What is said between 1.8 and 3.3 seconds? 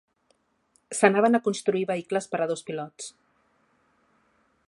vehicles per a dos pilots.